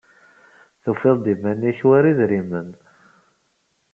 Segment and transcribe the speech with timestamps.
[0.83, 2.69] Tufid-d iman-nnek war idrimen.